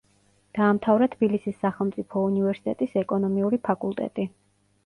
[0.59, 4.27] დაამთავრა თბილისის სახელმწიფო უნივერსიტეტის ეკონომიური ფაკულტეტი.